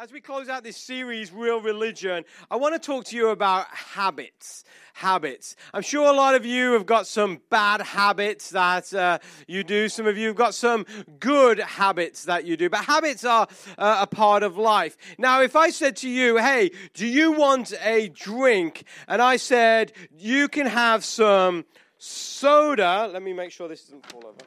[0.00, 3.66] As we close out this series, Real Religion, I want to talk to you about
[3.66, 4.62] habits.
[4.92, 5.56] Habits.
[5.74, 9.88] I'm sure a lot of you have got some bad habits that uh, you do.
[9.88, 10.86] Some of you have got some
[11.18, 12.70] good habits that you do.
[12.70, 14.96] But habits are uh, a part of life.
[15.18, 18.84] Now, if I said to you, hey, do you want a drink?
[19.08, 21.64] And I said, you can have some
[21.96, 23.10] soda.
[23.12, 24.46] Let me make sure this doesn't fall over.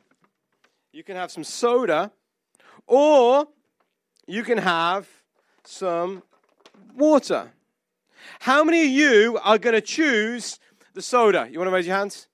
[0.94, 2.14] You can have some soda,
[2.88, 3.50] or
[4.28, 5.10] you can have
[5.64, 6.24] some
[6.96, 7.52] water.
[8.40, 10.60] How many of you are going to choose
[10.94, 11.48] the soda?
[11.50, 12.28] You want to raise your hands?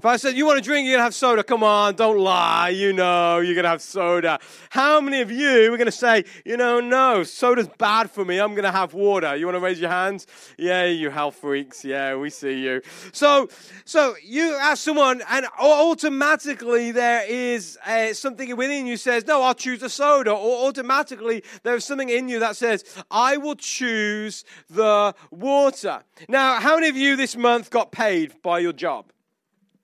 [0.00, 1.44] If I said, you want to drink, you're going to have soda.
[1.44, 2.70] Come on, don't lie.
[2.70, 4.38] You know you're going to have soda.
[4.70, 8.38] How many of you are going to say, you know, no, soda's bad for me.
[8.38, 9.36] I'm going to have water.
[9.36, 10.26] You want to raise your hands?
[10.56, 11.84] Yeah, you health freaks.
[11.84, 12.80] Yeah, we see you.
[13.12, 13.50] So,
[13.84, 19.52] so you ask someone and automatically there is uh, something within you says, no, I'll
[19.52, 20.32] choose the soda.
[20.32, 26.04] Or automatically there's something in you that says, I will choose the water.
[26.26, 29.04] Now, how many of you this month got paid by your job?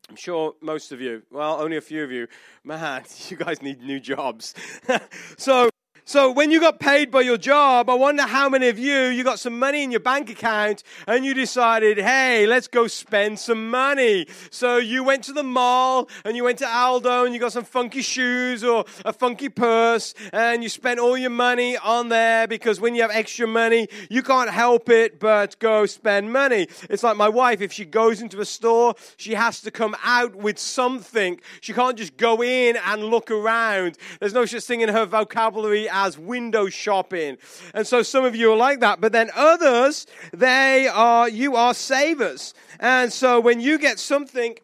[0.08, 2.28] I'm sure most of you, well, only a few of you,
[2.64, 4.54] man, you guys need new jobs.
[5.36, 5.68] so,
[6.08, 9.24] so when you got paid by your job, I wonder how many of you, you
[9.24, 13.70] got some money in your bank account and you decided, hey, let's go spend some
[13.70, 14.28] money.
[14.52, 17.64] So you went to the mall and you went to Aldo and you got some
[17.64, 22.80] funky shoes or a funky purse and you spent all your money on there because
[22.80, 26.68] when you have extra money, you can't help it but go spend money.
[26.88, 30.36] It's like my wife, if she goes into a store, she has to come out
[30.36, 31.40] with something.
[31.60, 33.98] She can't just go in and look around.
[34.20, 37.38] There's no such thing in her vocabulary as window shopping.
[37.72, 41.72] And so some of you are like that, but then others, they are, you are
[41.72, 42.54] savers.
[42.78, 44.56] And so when you get something,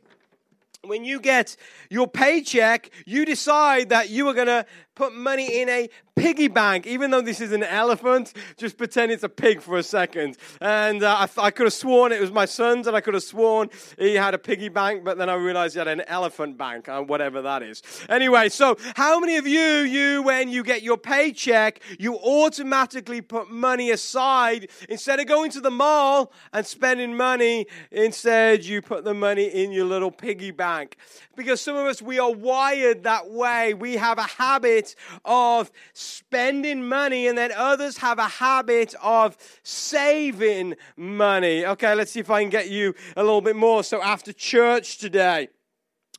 [0.84, 1.56] when you get
[1.88, 6.86] your paycheck, you decide that you are going to put money in a piggy bank,
[6.86, 8.34] even though this is an elephant.
[8.58, 10.36] Just pretend it's a pig for a second.
[10.60, 13.22] And uh, I, I, could have sworn it was my son's, and I could have
[13.22, 16.88] sworn he had a piggy bank, but then I realized he had an elephant bank,
[16.88, 17.82] uh, whatever that is.
[18.08, 23.50] Anyway, so how many of you, you, when you get your paycheck, you automatically put
[23.50, 27.66] money aside instead of going to the mall and spending money?
[27.90, 30.96] Instead, you put the money in your little piggy bank.
[31.34, 33.72] Because some of us, we are wired that way.
[33.72, 34.81] We have a habit
[35.24, 41.64] of spending money, and then others have a habit of saving money.
[41.66, 43.84] Okay, let's see if I can get you a little bit more.
[43.84, 45.48] So, after church today,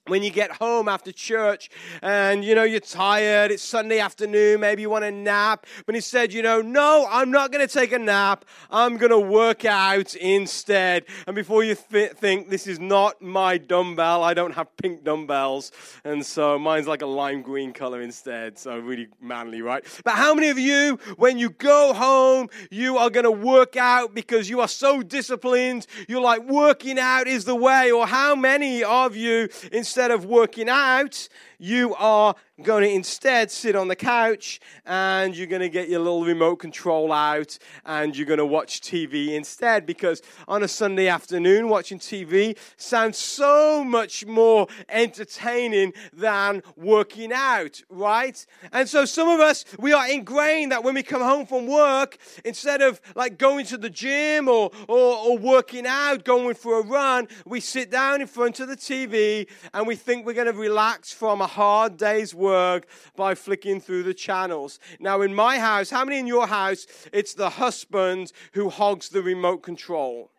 [0.07, 1.69] when you get home after church
[2.01, 5.65] and you know you're tired it's sunday afternoon maybe you want a nap.
[5.85, 8.43] But he said you know no i'm not going to take a nap.
[8.69, 11.05] I'm going to work out instead.
[11.25, 15.71] And before you th- think this is not my dumbbell i don't have pink dumbbells.
[16.03, 19.85] And so mine's like a lime green color instead so really manly right?
[20.03, 24.13] But how many of you when you go home you are going to work out
[24.13, 27.89] because you are so disciplined you're like working out is the way?
[27.89, 31.27] Or how many of you instead of working out,
[31.63, 36.01] you are going to instead sit on the couch and you're going to get your
[36.01, 41.07] little remote control out and you're going to watch TV instead because on a Sunday
[41.07, 48.45] afternoon, watching TV sounds so much more entertaining than working out, right?
[48.73, 52.17] And so some of us, we are ingrained that when we come home from work,
[52.43, 56.83] instead of like going to the gym or, or, or working out, going for a
[56.83, 60.53] run, we sit down in front of the TV and we think we're going to
[60.53, 64.79] relax from a hard day's work by flicking through the channels.
[64.99, 69.21] Now, in my house, how many in your house, it's the husband who hogs the
[69.21, 70.31] remote control?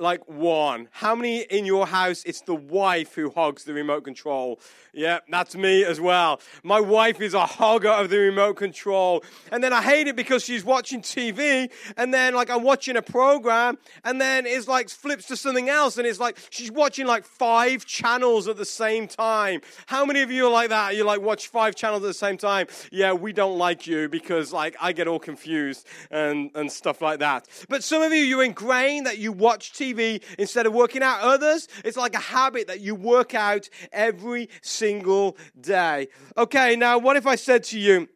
[0.00, 0.88] Like one.
[0.92, 4.60] How many in your house it's the wife who hogs the remote control?
[4.92, 6.40] Yeah, that's me as well.
[6.62, 9.24] My wife is a hogger of the remote control.
[9.50, 13.02] And then I hate it because she's watching TV and then like I'm watching a
[13.02, 17.24] program and then it's like flips to something else and it's like she's watching like
[17.24, 19.60] five channels at the same time.
[19.86, 20.94] How many of you are like that?
[20.94, 22.68] You like watch five channels at the same time?
[22.92, 27.18] Yeah, we don't like you because like I get all confused and, and stuff like
[27.18, 27.48] that.
[27.68, 31.20] But some of you, you're ingrained that you watch TV TV instead of working out.
[31.20, 36.08] Others, it's like a habit that you work out every single day.
[36.36, 38.08] Okay, now what if I said to you,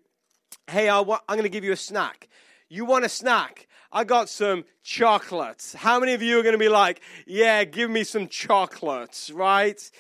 [0.70, 2.28] hey, I'm going to give you a snack.
[2.68, 3.66] You want a snack?
[3.90, 5.74] I got some chocolates.
[5.74, 9.90] How many of you are going to be like, yeah, give me some chocolates, right?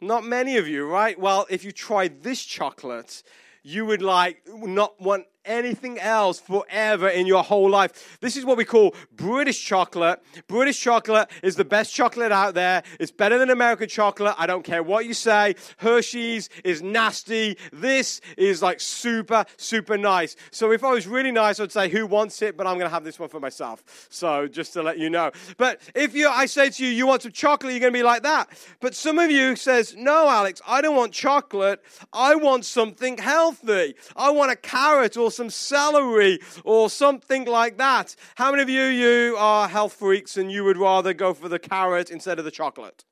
[0.00, 1.18] Not many of you, right?
[1.18, 3.24] Well, if you tried this chocolate,
[3.64, 8.18] you would like not want anything else forever in your whole life.
[8.20, 10.22] This is what we call British chocolate.
[10.46, 12.82] British chocolate is the best chocolate out there.
[13.00, 14.34] It's better than American chocolate.
[14.38, 15.54] I don't care what you say.
[15.78, 17.56] Hershey's is nasty.
[17.72, 20.36] This is like super, super nice.
[20.50, 22.56] So if I was really nice, I'd say, who wants it?
[22.56, 24.06] But I'm going to have this one for myself.
[24.10, 25.32] So just to let you know.
[25.56, 28.02] But if you, I say to you, you want some chocolate, you're going to be
[28.02, 28.48] like that.
[28.80, 31.82] But some of you says, no, Alex, I don't want chocolate.
[32.12, 33.94] I want something healthy.
[34.16, 38.14] I want a carrot or some celery or something like that.
[38.36, 41.58] How many of you, you are health freaks and you would rather go for the
[41.58, 43.04] carrot instead of the chocolate?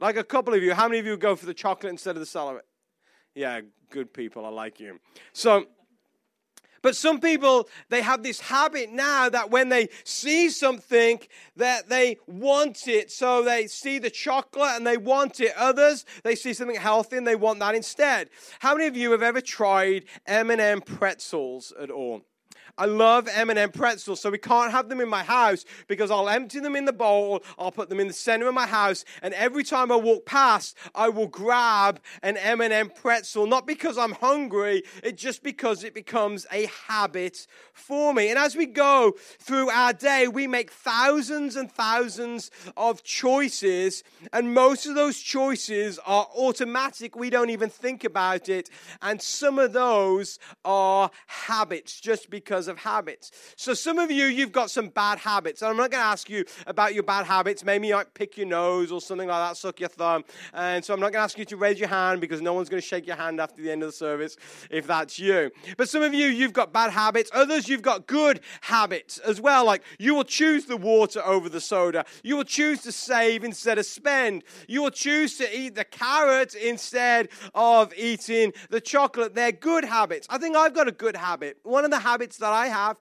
[0.00, 0.74] Like a couple of you.
[0.74, 2.62] How many of you go for the chocolate instead of the celery?
[3.34, 3.60] Yeah,
[3.90, 4.44] good people.
[4.44, 4.98] I like you.
[5.32, 5.66] So,
[6.84, 11.18] but some people, they have this habit now that when they see something,
[11.56, 13.10] that they want it.
[13.10, 15.54] So they see the chocolate and they want it.
[15.56, 18.28] Others, they see something healthy and they want that instead.
[18.58, 22.20] How many of you have ever tried M&M pretzels at all?
[22.76, 26.58] I love M&M pretzels, so we can't have them in my house because I'll empty
[26.58, 29.62] them in the bowl, I'll put them in the center of my house, and every
[29.62, 35.22] time I walk past, I will grab an M&M pretzel, not because I'm hungry, it's
[35.22, 38.28] just because it becomes a habit for me.
[38.30, 44.52] And as we go through our day, we make thousands and thousands of choices, and
[44.52, 47.14] most of those choices are automatic.
[47.14, 48.68] We don't even think about it,
[49.00, 53.30] and some of those are habits just because because of habits.
[53.56, 55.62] So, some of you, you've got some bad habits.
[55.62, 57.64] And I'm not going to ask you about your bad habits.
[57.64, 60.24] Maybe you might pick your nose or something like that, suck your thumb.
[60.52, 62.68] And so, I'm not going to ask you to raise your hand because no one's
[62.68, 64.36] going to shake your hand after the end of the service
[64.70, 65.50] if that's you.
[65.76, 67.30] But some of you, you've got bad habits.
[67.34, 69.64] Others, you've got good habits as well.
[69.64, 72.04] Like you will choose the water over the soda.
[72.22, 74.44] You will choose to save instead of spend.
[74.68, 79.34] You will choose to eat the carrot instead of eating the chocolate.
[79.34, 80.26] They're good habits.
[80.30, 81.58] I think I've got a good habit.
[81.62, 82.96] One of the habits that I have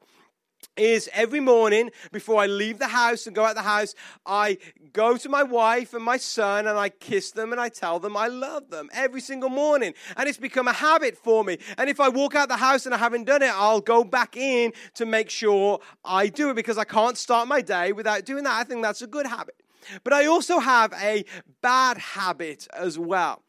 [0.76, 3.94] is every morning before I leave the house and go out the house,
[4.26, 4.58] I
[4.92, 8.18] go to my wife and my son and I kiss them and I tell them
[8.18, 9.94] I love them every single morning.
[10.18, 11.60] And it's become a habit for me.
[11.78, 14.36] And if I walk out the house and I haven't done it, I'll go back
[14.36, 18.44] in to make sure I do it because I can't start my day without doing
[18.46, 18.60] that.
[18.60, 19.56] I think that's a good habit.
[20.04, 21.26] But I also have a
[21.62, 23.44] bad habit as well.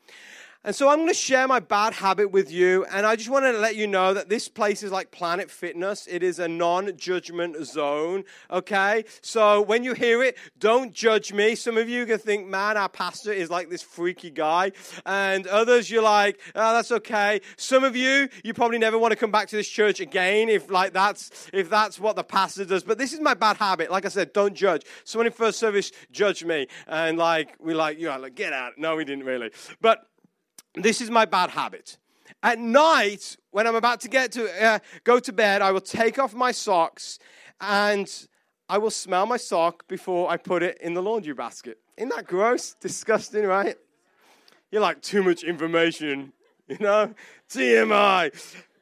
[0.64, 2.86] And so I'm going to share my bad habit with you.
[2.86, 6.06] And I just want to let you know that this place is like Planet Fitness.
[6.10, 8.24] It is a non judgment zone.
[8.50, 9.04] Okay?
[9.20, 11.54] So when you hear it, don't judge me.
[11.54, 14.72] Some of you can think, man, our pastor is like this freaky guy.
[15.04, 17.42] And others, you're like, oh, that's okay.
[17.58, 20.70] Some of you, you probably never want to come back to this church again if
[20.70, 22.82] like that's, if that's what the pastor does.
[22.82, 23.90] But this is my bad habit.
[23.90, 24.82] Like I said, don't judge.
[25.04, 26.68] Someone in first service judged me.
[26.86, 28.78] And like, we're like, you know, like, get out.
[28.78, 29.50] No, we didn't really.
[29.82, 30.06] But
[30.74, 31.98] this is my bad habit.
[32.42, 36.18] At night, when I'm about to get to uh, go to bed, I will take
[36.18, 37.18] off my socks
[37.60, 38.10] and
[38.68, 41.78] I will smell my sock before I put it in the laundry basket.
[41.96, 42.74] Isn't that gross?
[42.80, 43.76] Disgusting, right?
[44.70, 46.32] You're like too much information,
[46.66, 47.14] you know?
[47.48, 48.32] TMI.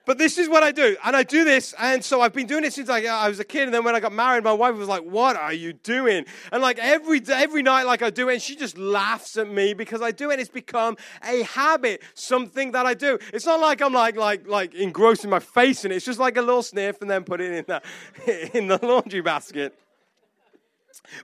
[0.05, 0.97] But this is what I do.
[1.05, 1.75] And I do this.
[1.79, 3.65] And so I've been doing it since I, I, was a kid.
[3.65, 6.25] And then when I got married, my wife was like, What are you doing?
[6.51, 8.35] And like every every night, like I do it.
[8.35, 10.41] And she just laughs at me because I do it.
[10.41, 13.19] It's become a habit, something that I do.
[13.33, 15.97] It's not like I'm like, like, like engrossing my face in it.
[15.97, 19.21] It's just like a little sniff and then put it in the, in the laundry
[19.21, 19.79] basket.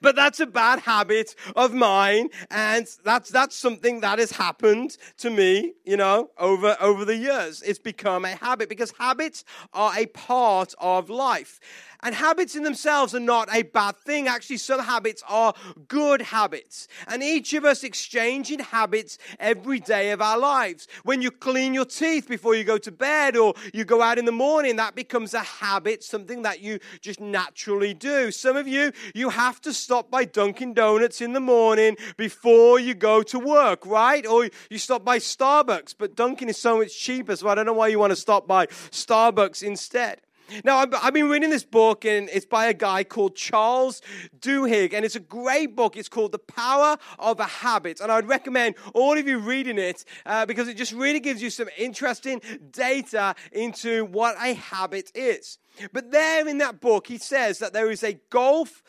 [0.02, 5.30] But that's a bad habit of mine, and that's that's something that has happened to
[5.30, 7.62] me, you know, over over the years.
[7.62, 11.60] It's become a habit because habits are a part of life.
[12.00, 14.28] And habits in themselves are not a bad thing.
[14.28, 15.52] Actually, some habits are
[15.88, 16.86] good habits.
[17.08, 20.86] And each of us exchanging habits every day of our lives.
[21.02, 24.26] When you clean your teeth before you go to bed or you go out in
[24.26, 28.30] the morning, that becomes a habit, something that you just naturally do.
[28.30, 32.94] Some of you, you have to stop by Dunkin' Donuts in the morning before you
[32.94, 34.24] go to work, right?
[34.24, 37.72] Or you stop by Starbucks, but Dunkin' is so much cheaper, so I don't know
[37.72, 40.20] why you want to stop by Starbucks instead.
[40.64, 44.00] Now, I've been reading this book, and it's by a guy called Charles
[44.40, 45.96] Duhigg, and it's a great book.
[45.96, 50.04] It's called The Power of a Habit, and I'd recommend all of you reading it
[50.24, 52.40] uh, because it just really gives you some interesting
[52.70, 55.58] data into what a habit is.
[55.92, 58.82] But there in that book, he says that there is a golf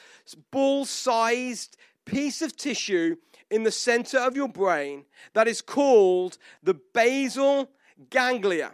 [0.51, 1.75] ball sized
[2.05, 3.17] piece of tissue
[3.51, 7.69] in the center of your brain that is called the basal
[8.09, 8.71] ganglia.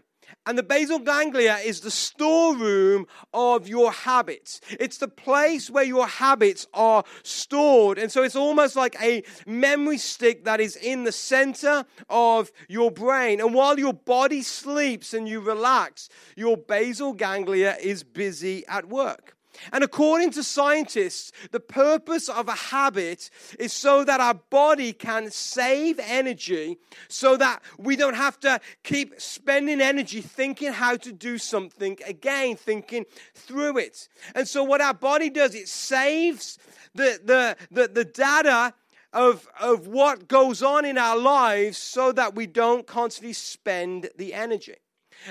[0.48, 4.62] And the basal ganglia is the storeroom of your habits.
[4.80, 7.98] It's the place where your habits are stored.
[7.98, 12.92] And so it's almost like a memory stick that is in the center of your
[12.92, 13.42] brain.
[13.42, 19.35] And while your body sleeps and you relax, your basal ganglia is busy at work.
[19.72, 25.32] And according to scientists, the purpose of a habit is so that our body can
[25.32, 31.38] save energy so that we don't have to keep spending energy thinking how to do
[31.38, 34.08] something again, thinking through it.
[34.34, 36.58] And so, what our body does, it saves
[36.94, 38.74] the, the, the, the data
[39.14, 44.34] of, of what goes on in our lives so that we don't constantly spend the
[44.34, 44.76] energy.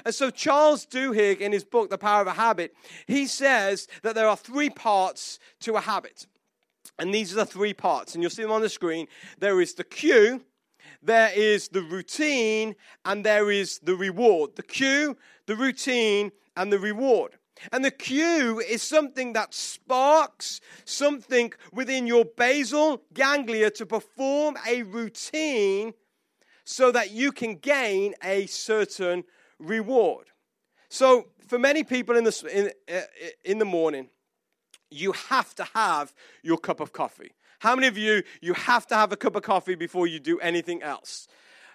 [0.04, 2.74] And so Charles Duhigg, in his book, The Power of a Habit,
[3.06, 6.26] he says that there are three parts to a habit.
[6.98, 8.14] And these are the three parts.
[8.14, 9.06] And you'll see them on the screen.
[9.38, 10.42] There is the cue,
[11.02, 14.56] there is the routine, and there is the reward.
[14.56, 17.32] The cue, the routine, and the reward.
[17.72, 24.82] And the cue is something that sparks something within your basal ganglia to perform a
[24.82, 25.94] routine
[26.64, 29.24] so that you can gain a certain
[29.58, 30.26] reward.
[30.88, 33.00] So, for many people in the, in, uh,
[33.44, 34.08] in the morning,
[34.90, 37.32] you have to have your cup of coffee.
[37.58, 40.38] How many of you, you have to have a cup of coffee before you do
[40.40, 41.28] anything else?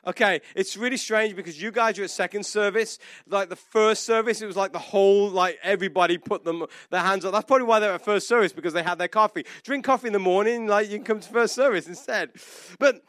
[0.08, 3.00] Okay, it's really strange because you guys are at second service.
[3.28, 7.26] Like the first service, it was like the whole, like everybody put them their hands
[7.26, 7.34] up.
[7.34, 9.46] That's probably why they're at first service because they had their coffee.
[9.64, 12.32] Drink coffee in the morning, like you can come to first service instead.
[12.80, 13.04] But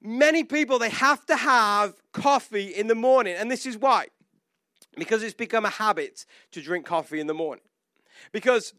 [0.00, 4.06] many people they have to have coffee in the morning and this is why
[4.96, 7.64] because it's become a habit to drink coffee in the morning
[8.32, 8.74] because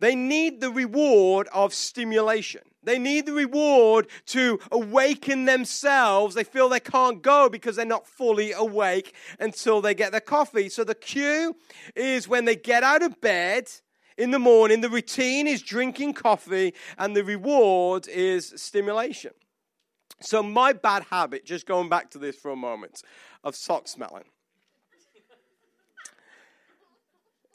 [0.00, 2.62] they need the reward of stimulation.
[2.82, 6.34] They need the reward to awaken themselves.
[6.34, 10.68] They feel they can't go because they're not fully awake until they get their coffee.
[10.68, 11.56] So the cue
[11.94, 13.70] is when they get out of bed
[14.18, 19.32] in the morning, the routine is drinking coffee, and the reward is stimulation.
[20.20, 23.02] So, my bad habit, just going back to this for a moment,
[23.42, 24.24] of sock smelling.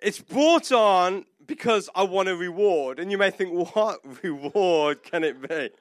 [0.01, 3.00] It's brought on because I want a reward.
[3.00, 5.72] And you may think, what reward can it be?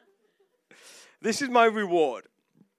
[1.21, 2.25] This is my reward.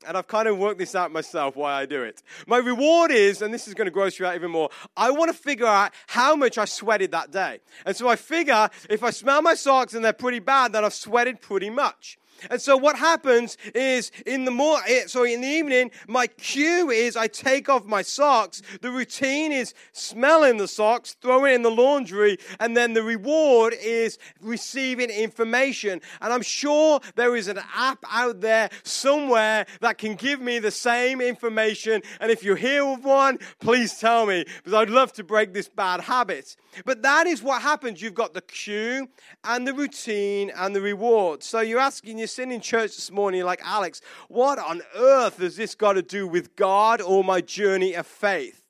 [0.07, 2.23] And I've kind of worked this out myself why I do it.
[2.47, 5.29] My reward is, and this is going to gross you out even more, I want
[5.29, 7.59] to figure out how much I sweated that day.
[7.85, 10.93] And so I figure if I smell my socks and they're pretty bad, then I've
[10.93, 12.17] sweated pretty much.
[12.49, 16.89] And so what happens is in the more eh, sorry in the evening, my cue
[16.89, 18.61] is I take off my socks.
[18.81, 24.17] The routine is smelling the socks, throwing in the laundry, and then the reward is
[24.41, 26.01] receiving information.
[26.21, 30.71] And I'm sure there is an app out there somewhere that can give me the
[30.71, 32.01] same information.
[32.19, 35.67] And if you're here with one, please tell me because I'd love to break this
[35.67, 36.55] bad habit.
[36.85, 38.01] But that is what happens.
[38.01, 39.09] You've got the cue
[39.43, 41.43] and the routine and the reward.
[41.43, 45.55] So you're asking, you're sitting in church this morning, like, Alex, what on earth has
[45.55, 48.63] this got to do with God or my journey of faith?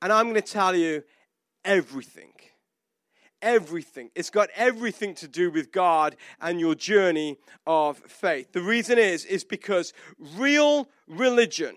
[0.00, 1.02] And I'm going to tell you
[1.64, 2.32] everything.
[3.42, 4.10] Everything.
[4.14, 8.52] It's got everything to do with God and your journey of faith.
[8.52, 11.76] The reason is, is because real religion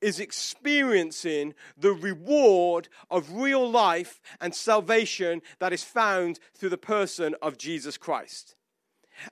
[0.00, 7.34] is experiencing the reward of real life and salvation that is found through the person
[7.42, 8.54] of Jesus Christ.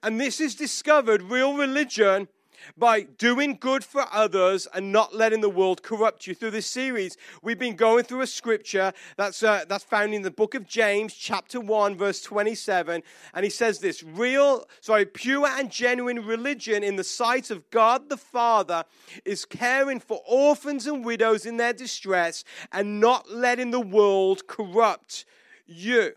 [0.03, 2.29] And this is discovered real religion
[2.77, 6.35] by doing good for others and not letting the world corrupt you.
[6.35, 10.31] Through this series, we've been going through a scripture that's, uh, that's found in the
[10.31, 13.03] book of James, chapter 1, verse 27.
[13.35, 18.09] And he says this real, sorry, pure and genuine religion in the sight of God
[18.09, 18.85] the Father
[19.25, 25.25] is caring for orphans and widows in their distress and not letting the world corrupt
[25.67, 26.15] you.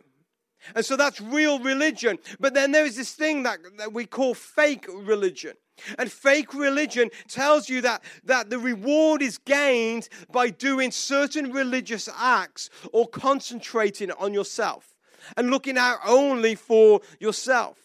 [0.75, 2.19] And so that's real religion.
[2.39, 5.53] But then there is this thing that, that we call fake religion.
[5.97, 12.07] And fake religion tells you that, that the reward is gained by doing certain religious
[12.15, 14.95] acts or concentrating on yourself
[15.37, 17.77] and looking out only for yourself.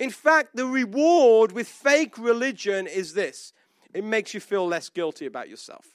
[0.00, 3.52] In fact, the reward with fake religion is this
[3.94, 5.86] it makes you feel less guilty about yourself.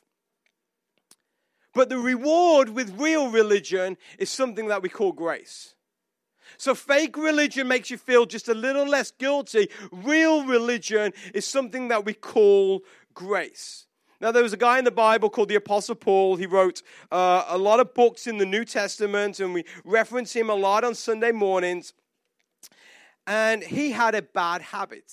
[1.74, 5.76] But the reward with real religion is something that we call grace.
[6.64, 9.68] So, fake religion makes you feel just a little less guilty.
[9.92, 13.86] Real religion is something that we call grace.
[14.22, 16.38] Now, there was a guy in the Bible called the Apostle Paul.
[16.38, 20.50] He wrote uh, a lot of books in the New Testament, and we reference him
[20.50, 21.92] a lot on Sunday mornings.
[23.28, 25.12] And he had a bad habit.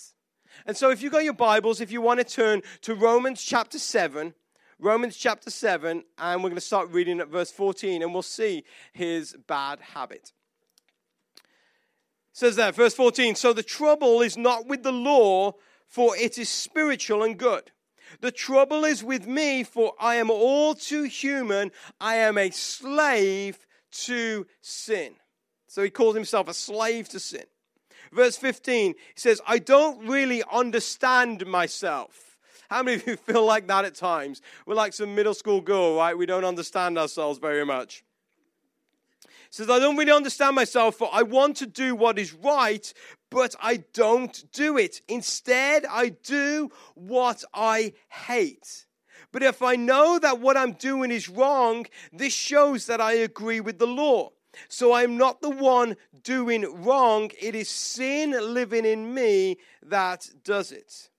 [0.66, 3.80] And so, if you got your Bibles, if you want to turn to Romans chapter
[3.80, 4.35] 7,
[4.78, 8.62] Romans chapter 7, and we're going to start reading at verse 14, and we'll see
[8.92, 10.30] his bad habit.
[12.33, 15.55] Says that, verse 14 So the trouble is not with the law,
[15.87, 17.71] for it is spiritual and good.
[18.21, 21.71] The trouble is with me, for I am all too human.
[22.01, 25.15] I am a slave to sin.
[25.69, 27.45] So he calls himself a slave to sin.
[28.13, 32.39] Verse 15, he says, I don't really understand myself.
[32.69, 34.43] How many of you feel like that at times?
[34.67, 36.17] We're like some middle school girl, right?
[36.17, 38.05] We don't understand ourselves very much.
[39.50, 42.92] Says, I don't really understand myself, for I want to do what is right,
[43.30, 45.00] but I don't do it.
[45.09, 48.87] Instead, I do what I hate.
[49.33, 53.61] But if I know that what I'm doing is wrong, this shows that I agree
[53.61, 54.30] with the law.
[54.69, 57.30] So I'm not the one doing wrong.
[57.40, 61.11] It is sin living in me that does it.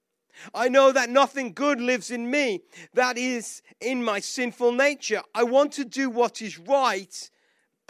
[0.53, 2.61] I know that nothing good lives in me.
[2.93, 5.21] That is in my sinful nature.
[5.35, 7.29] I want to do what is right,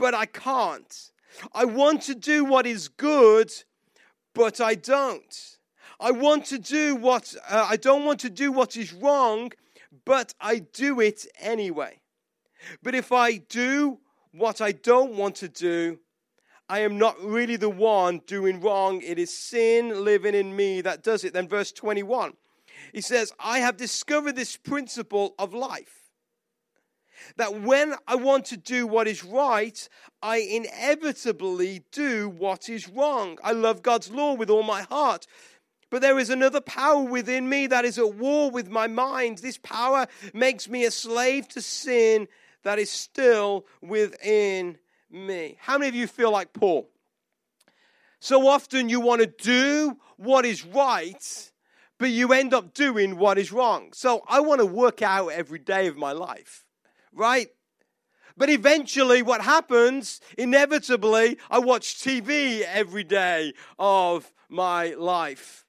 [0.01, 1.12] but I can't.
[1.53, 3.53] I want to do what is good,
[4.34, 5.58] but I don't.
[6.00, 9.51] I want to do what uh, I don't want to do what is wrong,
[10.03, 12.01] but I do it anyway.
[12.81, 14.00] But if I do
[14.31, 16.00] what I don't want to do,
[16.67, 19.01] I am not really the one doing wrong.
[19.03, 21.34] It is sin living in me that does it.
[21.34, 22.34] Then, verse 21,
[22.91, 26.00] he says, I have discovered this principle of life.
[27.38, 29.88] That when I want to do what is right,
[30.22, 33.38] I inevitably do what is wrong.
[33.44, 35.28] I love God's law with all my heart.
[35.90, 39.40] But there is another power within me that is at war with my mind.
[39.40, 42.28] This power makes me a slave to sin
[42.64, 44.78] that is still within
[45.10, 45.58] me.
[45.60, 46.90] How many of you feel like Paul?
[48.20, 51.52] So often you want to do what is right,
[51.98, 53.92] but you end up doing what is wrong.
[53.94, 56.66] So I want to work out every day of my life,
[57.13, 57.50] right?
[58.38, 65.65] But eventually, what happens, inevitably, I watch TV every day of my life.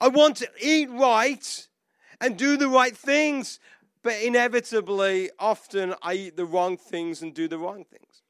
[0.00, 1.68] I want to eat right
[2.20, 3.58] and do the right things,
[4.02, 8.22] but inevitably, often I eat the wrong things and do the wrong things.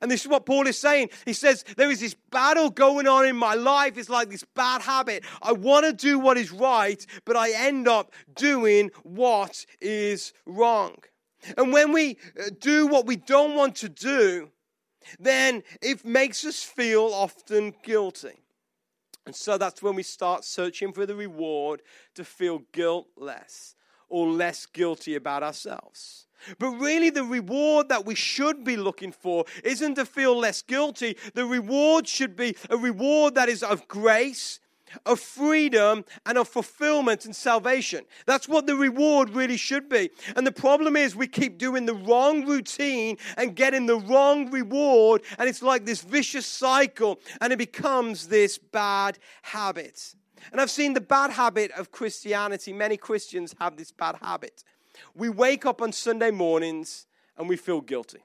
[0.00, 1.10] And this is what Paul is saying.
[1.24, 3.98] He says, There is this battle going on in my life.
[3.98, 5.24] It's like this bad habit.
[5.42, 10.94] I want to do what is right, but I end up doing what is wrong.
[11.56, 14.50] And when we uh, do what we don't want to do,
[15.18, 18.40] then it makes us feel often guilty.
[19.26, 21.82] And so that's when we start searching for the reward
[22.14, 23.74] to feel guiltless
[24.08, 26.26] or less guilty about ourselves.
[26.58, 31.16] But really, the reward that we should be looking for isn't to feel less guilty.
[31.34, 34.58] The reward should be a reward that is of grace,
[35.06, 38.04] of freedom, and of fulfillment and salvation.
[38.26, 40.10] That's what the reward really should be.
[40.36, 45.22] And the problem is, we keep doing the wrong routine and getting the wrong reward,
[45.38, 50.14] and it's like this vicious cycle, and it becomes this bad habit.
[50.52, 52.72] And I've seen the bad habit of Christianity.
[52.72, 54.64] Many Christians have this bad habit.
[55.14, 58.20] We wake up on Sunday mornings and we feel guilty.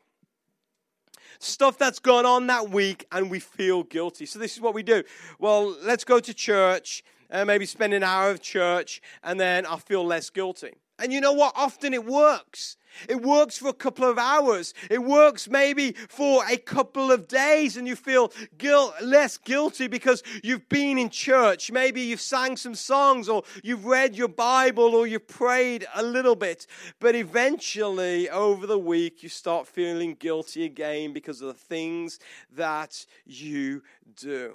[1.40, 4.26] Stuff that's gone on that week and we feel guilty.
[4.26, 5.04] So, this is what we do.
[5.40, 9.78] Well, let's go to church and maybe spend an hour of church and then I'll
[9.78, 10.74] feel less guilty.
[10.98, 11.54] And you know what?
[11.56, 12.78] Often it works.
[13.10, 14.74] It works for a couple of hours.
[14.90, 20.24] It works maybe for a couple of days, and you feel guilt, less guilty because
[20.42, 21.70] you've been in church.
[21.72, 26.36] Maybe you've sang some songs, or you've read your Bible, or you've prayed a little
[26.36, 26.68] bit.
[27.02, 32.20] But eventually, over the week, you start feeling guilty again because of the things
[32.54, 33.84] that you
[34.16, 34.54] do.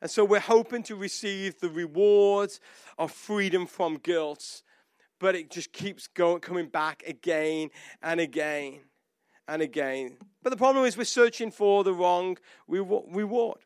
[0.00, 2.52] And so we're hoping to receive the reward
[2.98, 4.62] of freedom from guilt
[5.24, 7.70] but it just keeps going, coming back again
[8.02, 8.80] and again
[9.48, 10.18] and again.
[10.42, 12.36] But the problem is we're searching for the wrong
[12.68, 13.56] reward.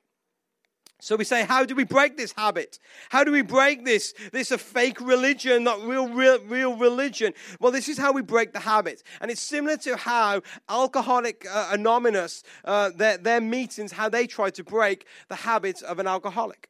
[1.00, 2.78] So we say, how do we break this habit?
[3.08, 4.14] How do we break this?
[4.30, 7.32] This a fake religion, not real, real, real religion.
[7.58, 11.70] Well, this is how we break the habit, and it's similar to how Alcoholic uh,
[11.72, 16.68] Anonymous, uh, their, their meetings, how they try to break the habit of an alcoholic.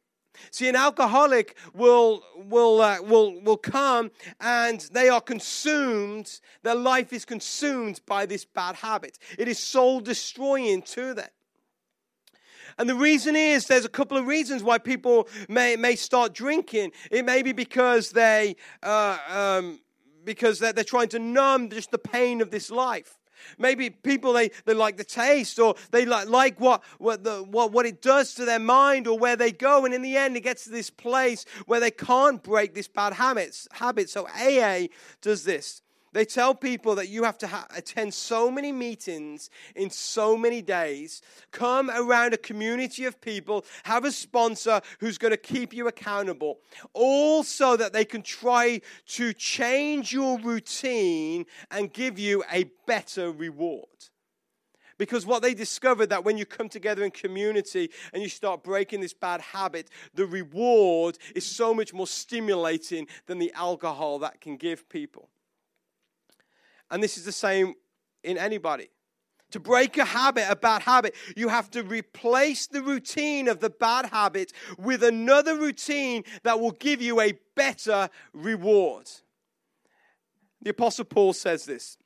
[0.51, 7.13] See, an alcoholic will, will, uh, will, will come and they are consumed, their life
[7.13, 9.17] is consumed by this bad habit.
[9.37, 11.29] It is soul destroying to them.
[12.77, 16.93] And the reason is there's a couple of reasons why people may, may start drinking.
[17.11, 19.81] It may be because they, uh, um,
[20.23, 23.18] because they're, they're trying to numb just the pain of this life.
[23.57, 27.71] Maybe people they, they like the taste or they like, like what, what, the, what,
[27.71, 29.85] what it does to their mind or where they go.
[29.85, 33.13] And in the end, it gets to this place where they can't break this bad
[33.13, 33.67] habits.
[33.71, 34.09] habit.
[34.09, 34.87] So AA
[35.21, 35.81] does this.
[36.11, 40.61] They tell people that you have to ha- attend so many meetings in so many
[40.61, 45.87] days, come around a community of people, have a sponsor who's going to keep you
[45.87, 46.59] accountable,
[46.93, 53.31] all so that they can try to change your routine and give you a better
[53.31, 53.87] reward.
[54.97, 58.99] Because what they discovered that when you come together in community and you start breaking
[58.99, 64.57] this bad habit, the reward is so much more stimulating than the alcohol that can
[64.57, 65.29] give people.
[66.91, 67.75] And this is the same
[68.23, 68.89] in anybody.
[69.51, 73.69] To break a habit, a bad habit, you have to replace the routine of the
[73.69, 79.09] bad habit with another routine that will give you a better reward.
[80.61, 81.97] The Apostle Paul says this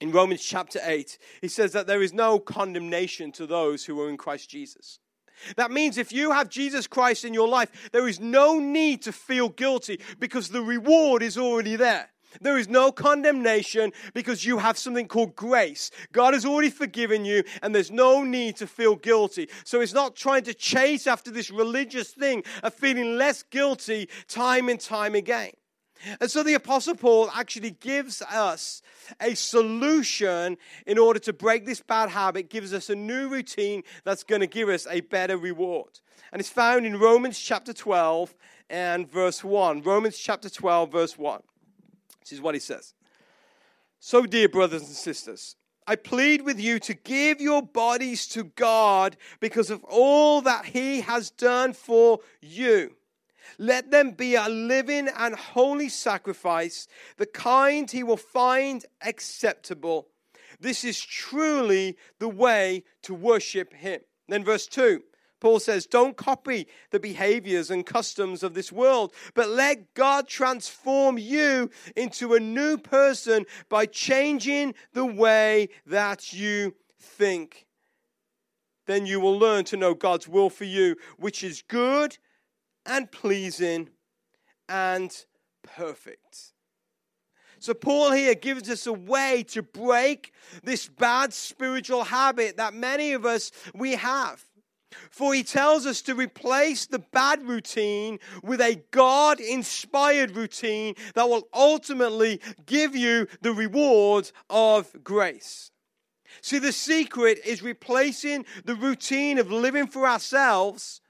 [0.00, 1.18] in Romans chapter 8.
[1.42, 4.98] He says that there is no condemnation to those who are in Christ Jesus.
[5.56, 9.12] That means if you have Jesus Christ in your life, there is no need to
[9.12, 12.11] feel guilty because the reward is already there.
[12.40, 15.90] There is no condemnation because you have something called grace.
[16.12, 19.48] God has already forgiven you, and there's no need to feel guilty.
[19.64, 24.68] So it's not trying to chase after this religious thing of feeling less guilty time
[24.68, 25.52] and time again.
[26.20, 28.82] And so the Apostle Paul actually gives us
[29.20, 34.24] a solution in order to break this bad habit, gives us a new routine that's
[34.24, 36.00] going to give us a better reward.
[36.32, 38.34] And it's found in Romans chapter 12
[38.70, 39.82] and verse 1.
[39.82, 41.42] Romans chapter 12, verse 1.
[42.22, 42.94] This is what he says.
[44.00, 45.56] So, dear brothers and sisters,
[45.86, 51.00] I plead with you to give your bodies to God because of all that He
[51.02, 52.94] has done for you.
[53.58, 60.08] Let them be a living and holy sacrifice, the kind He will find acceptable.
[60.60, 64.00] This is truly the way to worship Him.
[64.28, 65.02] Then, verse 2
[65.42, 71.18] Paul says, don't copy the behaviors and customs of this world, but let God transform
[71.18, 77.66] you into a new person by changing the way that you think.
[78.86, 82.18] Then you will learn to know God's will for you, which is good
[82.86, 83.88] and pleasing
[84.68, 85.12] and
[85.64, 86.52] perfect.
[87.58, 93.12] So, Paul here gives us a way to break this bad spiritual habit that many
[93.12, 94.44] of us we have.
[95.10, 101.28] For he tells us to replace the bad routine with a God inspired routine that
[101.28, 105.70] will ultimately give you the reward of grace.
[106.40, 111.00] See, the secret is replacing the routine of living for ourselves,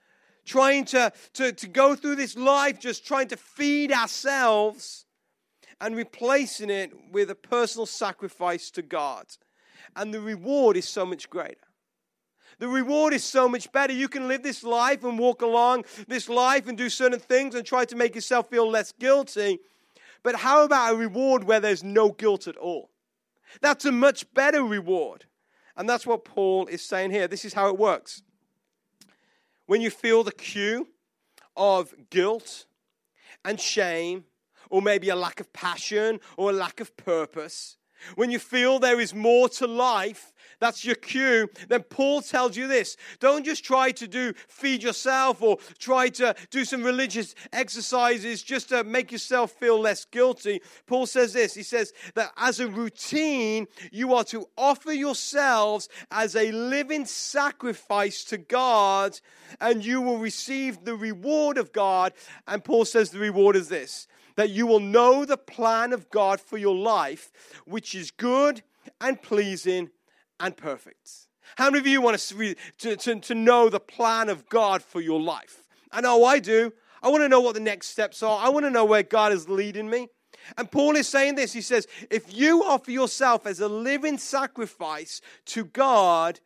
[0.45, 5.07] trying to, to, to go through this life just trying to feed ourselves,
[5.81, 9.27] and replacing it with a personal sacrifice to God.
[9.97, 11.57] And the reward is so much greater.
[12.62, 13.92] The reward is so much better.
[13.92, 17.66] You can live this life and walk along this life and do certain things and
[17.66, 19.59] try to make yourself feel less guilty.
[20.22, 22.90] But how about a reward where there's no guilt at all?
[23.61, 25.25] That's a much better reward.
[25.77, 27.27] And that's what Paul is saying here.
[27.27, 28.22] This is how it works.
[29.66, 30.87] When you feel the cue
[31.57, 32.66] of guilt
[33.44, 34.27] and shame,
[34.70, 37.77] or maybe a lack of passion or a lack of purpose,
[38.14, 40.32] when you feel there is more to life,
[40.62, 42.96] that's your cue, then Paul tells you this.
[43.18, 48.68] Don't just try to do feed yourself or try to do some religious exercises just
[48.68, 50.62] to make yourself feel less guilty.
[50.87, 51.55] Paul says this.
[51.55, 58.22] He says that as a routine, you are to offer yourselves as a living sacrifice
[58.27, 59.18] to God
[59.61, 62.12] and you will receive the reward of God.
[62.46, 66.40] And Paul says the reward is this that you will know the plan of God
[66.40, 67.33] for your life,
[67.66, 68.62] which is good
[69.01, 69.90] and pleasing
[70.42, 71.28] and perfect.
[71.57, 75.00] How many of you want to, to, to, to know the plan of God for
[75.00, 75.62] your life?
[75.90, 76.72] I know I do.
[77.02, 78.38] I want to know what the next steps are.
[78.44, 80.09] I want to know where God is leading me.
[80.59, 81.52] And Paul is saying this.
[81.52, 86.40] He says, if you offer yourself as a living sacrifice to God,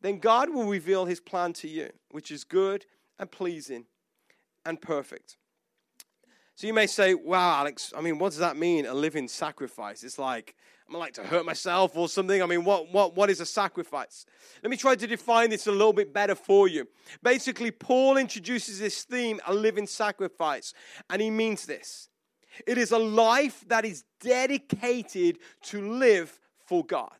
[0.00, 2.86] then God will reveal his plan to you, which is good
[3.18, 3.86] and pleasing
[4.64, 5.36] and perfect.
[6.54, 10.04] So you may say, wow, Alex, I mean, what does that mean, a living sacrifice?
[10.04, 10.54] It's like,
[10.88, 12.42] I'm like to hurt myself or something.
[12.42, 14.26] I mean, what, what, what is a sacrifice?
[14.62, 16.86] Let me try to define this a little bit better for you.
[17.22, 20.74] Basically, Paul introduces this theme, a living sacrifice,
[21.08, 22.08] and he means this
[22.66, 27.16] it is a life that is dedicated to live for God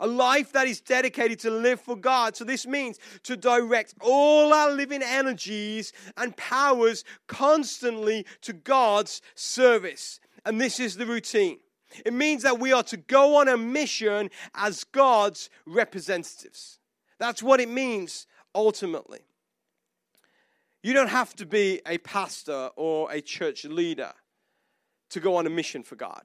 [0.00, 2.34] a life that is dedicated to live for God.
[2.34, 10.18] So, this means to direct all our living energies and powers constantly to God's service.
[10.44, 11.58] And this is the routine.
[12.04, 16.78] It means that we are to go on a mission as God's representatives.
[17.18, 19.20] That's what it means ultimately.
[20.82, 24.12] You don't have to be a pastor or a church leader
[25.10, 26.22] to go on a mission for God.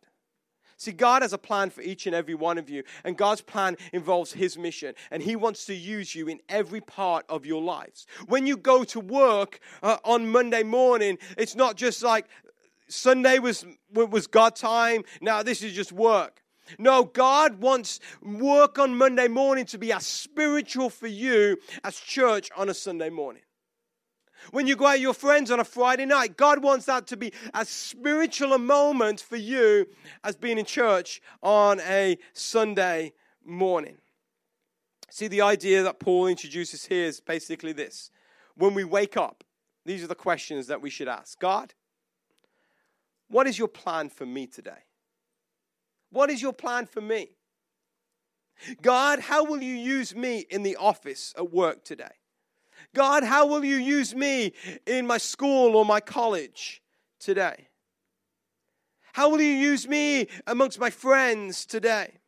[0.78, 3.78] See, God has a plan for each and every one of you, and God's plan
[3.94, 8.06] involves His mission, and He wants to use you in every part of your lives.
[8.28, 12.28] When you go to work uh, on Monday morning, it's not just like
[12.88, 16.42] Sunday was, was God time, now this is just work.
[16.80, 22.50] No, God wants work on Monday morning to be as spiritual for you as church
[22.58, 23.44] on a Sunday morning.
[24.52, 27.18] When you go out with your friends on a Friday night, God wants that to
[27.18, 29.88] be as spiritual a moment for you
[30.24, 33.98] as being in church on a Sunday morning.
[35.10, 38.12] See, the idea that Paul introduces here is basically this.
[38.56, 39.44] When we wake up,
[39.86, 41.74] these are the questions that we should ask God,
[43.28, 44.84] what is your plan for me today?
[46.12, 47.30] What is your plan for me?
[48.82, 52.14] God, how will you use me in the office at work today?
[52.94, 54.54] God, how will you use me
[54.86, 56.82] in my school or my college
[57.20, 57.68] today?
[59.14, 62.20] How will you use me amongst my friends today?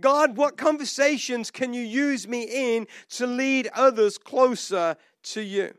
[0.00, 5.74] God, what conversations can you use me in to lead others closer to you?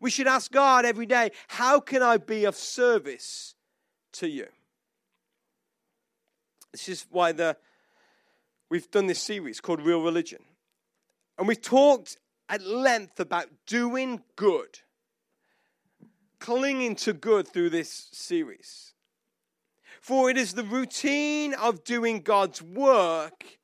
[0.00, 3.54] We should ask God every day, how can I be of service
[4.14, 4.46] to you?
[6.72, 7.56] This is why the,
[8.68, 10.42] we've done this series called Real Religion.
[11.38, 14.80] And we've talked at length about doing good,
[16.38, 18.94] clinging to good through this series.
[20.00, 23.58] For it is the routine of doing God's work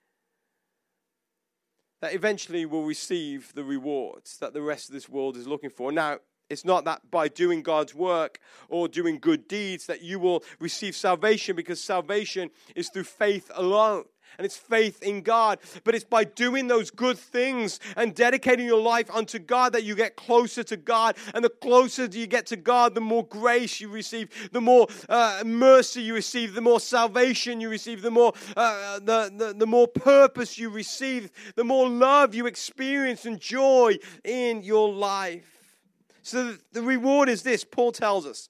[2.00, 5.92] that eventually will receive the rewards that the rest of this world is looking for.
[5.92, 6.18] Now,
[6.50, 10.96] it's not that by doing God's work or doing good deeds that you will receive
[10.96, 14.04] salvation because salvation is through faith alone
[14.38, 15.58] and it's faith in God.
[15.84, 19.94] But it's by doing those good things and dedicating your life unto God that you
[19.94, 21.16] get closer to God.
[21.34, 25.42] And the closer you get to God, the more grace you receive, the more uh,
[25.44, 29.88] mercy you receive, the more salvation you receive, the more uh, the, the, the more
[29.88, 35.76] purpose you receive, the more love you experience and joy in your life.
[36.22, 38.48] So the reward is this Paul tells us.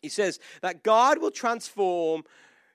[0.00, 2.24] He says that God will transform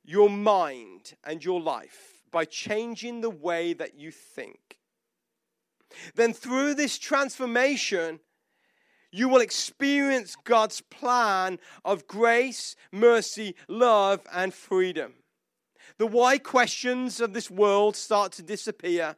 [0.03, 4.77] your mind and your life by changing the way that you think.
[6.15, 8.19] Then, through this transformation,
[9.11, 15.13] you will experience God's plan of grace, mercy, love, and freedom.
[15.97, 19.15] The why questions of this world start to disappear,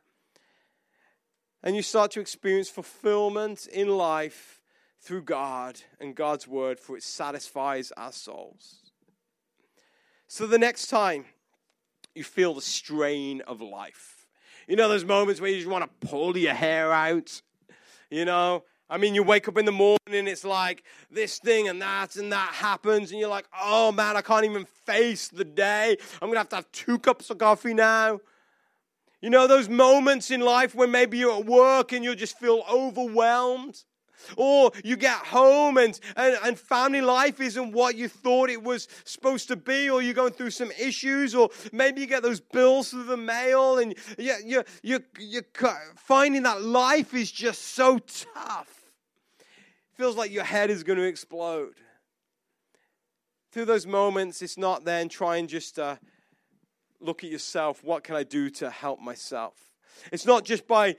[1.62, 4.62] and you start to experience fulfillment in life
[5.02, 8.92] through God and God's word, for it satisfies our souls.
[10.28, 11.26] So, the next time
[12.16, 14.28] you feel the strain of life.
[14.68, 17.42] You know, those moments where you just want to pull your hair out,
[18.10, 18.64] you know?
[18.90, 22.18] I mean, you wake up in the morning, and it's like this thing and that
[22.18, 25.96] and that happens, and you're like, oh man, I can't even face the day.
[26.22, 28.20] I'm gonna have to have two cups of coffee now.
[29.22, 32.64] You know, those moments in life when maybe you're at work and you just feel
[32.70, 33.84] overwhelmed.
[34.38, 38.88] Or you get home and, and, and family life isn't what you thought it was
[39.04, 42.90] supposed to be, or you're going through some issues, or maybe you get those bills
[42.90, 45.44] through the mail and you, you, you, you're
[45.96, 48.00] finding that life is just so
[48.34, 48.92] tough.
[49.94, 51.76] Feels like your head is going to explode.
[53.52, 56.00] Through those moments, it's not then trying just to
[57.02, 57.84] look at yourself.
[57.84, 59.54] What can I do to help myself?
[60.12, 60.96] It's not just by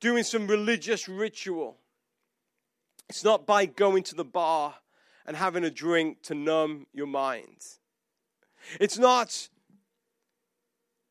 [0.00, 1.78] doing some religious ritual.
[3.08, 4.74] It's not by going to the bar
[5.26, 7.58] and having a drink to numb your mind.
[8.80, 9.48] It's not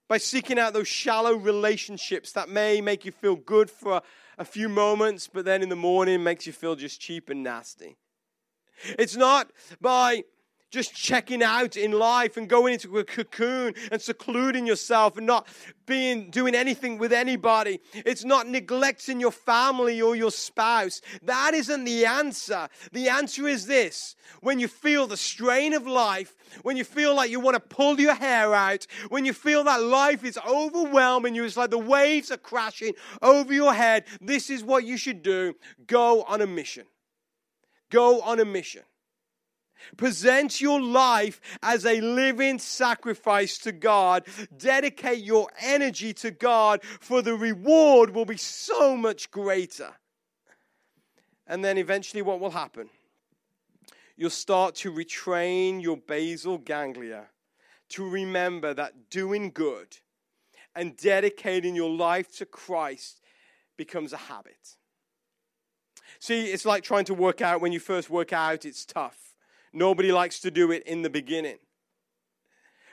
[0.07, 4.01] by seeking out those shallow relationships that may make you feel good for
[4.37, 7.97] a few moments, but then in the morning makes you feel just cheap and nasty.
[8.99, 10.23] It's not by
[10.71, 15.47] just checking out in life and going into a cocoon and secluding yourself and not
[15.85, 17.81] being doing anything with anybody.
[17.93, 21.01] It's not neglecting your family or your spouse.
[21.23, 22.69] That isn't the answer.
[22.93, 24.15] The answer is this.
[24.39, 27.99] When you feel the strain of life, when you feel like you want to pull
[27.99, 32.31] your hair out, when you feel that life is overwhelming you, it's like the waves
[32.31, 35.53] are crashing over your head, this is what you should do.
[35.85, 36.85] Go on a mission.
[37.89, 38.83] Go on a mission.
[39.97, 44.25] Present your life as a living sacrifice to God.
[44.57, 49.91] Dedicate your energy to God, for the reward will be so much greater.
[51.47, 52.89] And then eventually, what will happen?
[54.15, 57.25] You'll start to retrain your basal ganglia
[57.89, 59.97] to remember that doing good
[60.75, 63.19] and dedicating your life to Christ
[63.77, 64.77] becomes a habit.
[66.19, 67.61] See, it's like trying to work out.
[67.61, 69.30] When you first work out, it's tough.
[69.73, 71.57] Nobody likes to do it in the beginning.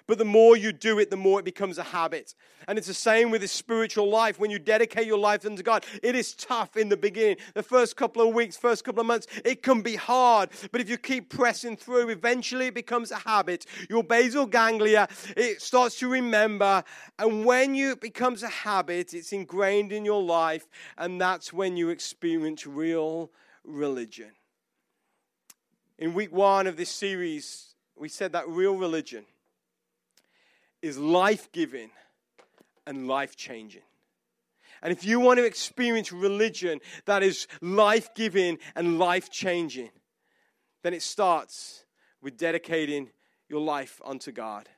[0.09, 2.35] but the more you do it, the more it becomes a habit.
[2.67, 4.41] And it's the same with the spiritual life.
[4.41, 7.37] When you dedicate your life unto God, it is tough in the beginning.
[7.53, 10.49] The first couple of weeks, first couple of months, it can be hard.
[10.73, 13.67] But if you keep pressing through, eventually it becomes a habit.
[13.91, 16.83] Your basal ganglia, it starts to remember.
[17.19, 20.67] And when you, it becomes a habit, it's ingrained in your life.
[20.97, 23.31] And that's when you experience real
[23.63, 24.31] religion.
[25.99, 29.25] In week one of this series, we said that real religion
[30.81, 31.91] is life giving
[32.87, 33.83] and life changing.
[34.81, 39.91] And if you want to experience religion that is life giving and life changing,
[40.85, 41.85] then it starts
[42.23, 43.11] with dedicating
[43.49, 44.69] your life unto God.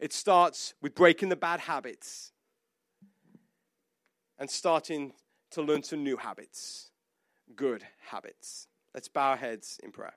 [0.00, 2.32] It starts with breaking the bad habits
[4.38, 5.12] and starting
[5.50, 6.90] to learn some new habits,
[7.54, 8.68] good habits.
[8.94, 10.14] Let's bow our heads in prayer.